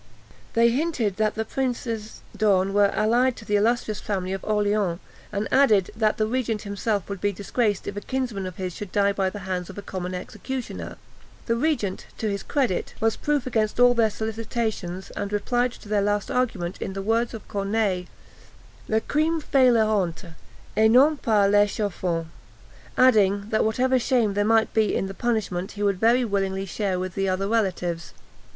They 0.53 0.71
hinted 0.71 1.17
that 1.17 1.35
the 1.35 1.45
Princes 1.45 2.21
d'Horn 2.35 2.73
were 2.73 2.89
allied 2.95 3.35
to 3.35 3.45
the 3.45 3.55
illustrious 3.55 3.99
family 3.99 4.33
of 4.33 4.43
Orleans; 4.43 4.99
and 5.31 5.47
added, 5.51 5.91
that 5.95 6.17
the 6.17 6.25
regent 6.25 6.63
himself 6.63 7.07
would 7.07 7.21
be 7.21 7.31
disgraced 7.31 7.85
if 7.85 7.95
a 7.95 8.01
kinsman 8.01 8.47
of 8.47 8.55
his 8.55 8.73
should 8.73 8.91
die 8.91 9.13
by 9.13 9.29
the 9.29 9.37
hands 9.45 9.69
of 9.69 9.77
a 9.77 9.83
common 9.83 10.15
executioner. 10.15 10.97
The 11.45 11.55
regent, 11.55 12.07
to 12.17 12.27
his 12.31 12.41
credit, 12.41 12.95
was 12.99 13.15
proof 13.15 13.45
against 13.45 13.79
all 13.79 13.93
their 13.93 14.09
solicitations, 14.09 15.11
and 15.11 15.31
replied 15.31 15.73
to 15.73 15.87
their 15.87 16.01
last 16.01 16.31
argument 16.31 16.81
in 16.81 16.93
the 16.93 17.03
words 17.03 17.35
of 17.35 17.47
Corneille: 17.47 18.05
"Le 18.87 19.01
crime 19.01 19.39
fait 19.39 19.69
la 19.69 19.85
honte, 19.85 20.33
et 20.75 20.87
non 20.89 21.15
pas 21.17 21.47
l'échafaud:" 21.47 22.25
adding, 22.97 23.49
that 23.51 23.63
whatever 23.63 23.99
shame 23.99 24.33
there 24.33 24.43
might 24.45 24.73
be 24.73 24.95
in 24.95 25.05
the 25.05 25.13
punishment 25.13 25.73
he 25.73 25.83
would 25.83 25.99
very 25.99 26.25
willingly 26.25 26.65
share 26.65 26.97
with 26.97 27.13
the 27.13 27.29
other 27.29 27.47
relatives. 27.47 28.13